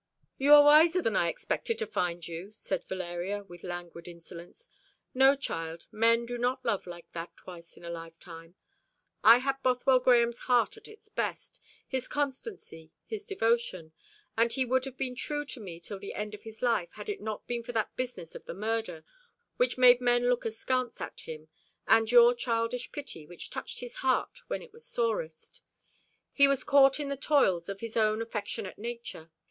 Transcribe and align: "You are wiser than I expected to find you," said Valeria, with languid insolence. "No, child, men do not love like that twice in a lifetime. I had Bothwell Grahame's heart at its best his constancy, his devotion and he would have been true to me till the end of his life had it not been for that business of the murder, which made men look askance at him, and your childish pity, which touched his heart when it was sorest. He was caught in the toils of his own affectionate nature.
"You 0.39 0.55
are 0.55 0.63
wiser 0.63 0.99
than 0.99 1.15
I 1.15 1.27
expected 1.27 1.77
to 1.77 1.85
find 1.85 2.27
you," 2.27 2.51
said 2.51 2.83
Valeria, 2.85 3.43
with 3.43 3.61
languid 3.61 4.07
insolence. 4.07 4.67
"No, 5.13 5.35
child, 5.35 5.85
men 5.91 6.25
do 6.25 6.39
not 6.39 6.65
love 6.65 6.87
like 6.87 7.11
that 7.11 7.37
twice 7.37 7.77
in 7.77 7.85
a 7.85 7.89
lifetime. 7.91 8.55
I 9.23 9.37
had 9.37 9.61
Bothwell 9.61 9.99
Grahame's 9.99 10.39
heart 10.39 10.75
at 10.75 10.87
its 10.87 11.07
best 11.07 11.61
his 11.87 12.07
constancy, 12.07 12.91
his 13.05 13.27
devotion 13.27 13.91
and 14.35 14.51
he 14.51 14.65
would 14.65 14.85
have 14.85 14.97
been 14.97 15.13
true 15.13 15.45
to 15.45 15.59
me 15.59 15.79
till 15.79 15.99
the 15.99 16.15
end 16.15 16.33
of 16.33 16.41
his 16.41 16.63
life 16.63 16.89
had 16.93 17.07
it 17.07 17.21
not 17.21 17.45
been 17.45 17.61
for 17.61 17.73
that 17.73 17.95
business 17.95 18.33
of 18.33 18.45
the 18.45 18.55
murder, 18.55 19.05
which 19.57 19.77
made 19.77 20.01
men 20.01 20.29
look 20.29 20.45
askance 20.45 20.99
at 20.99 21.19
him, 21.19 21.47
and 21.87 22.11
your 22.11 22.33
childish 22.33 22.91
pity, 22.91 23.27
which 23.27 23.51
touched 23.51 23.81
his 23.81 23.97
heart 23.97 24.39
when 24.47 24.63
it 24.63 24.73
was 24.73 24.83
sorest. 24.83 25.61
He 26.33 26.47
was 26.47 26.63
caught 26.63 26.99
in 26.99 27.09
the 27.09 27.15
toils 27.17 27.69
of 27.69 27.81
his 27.81 27.95
own 27.95 28.19
affectionate 28.19 28.79
nature. 28.79 29.29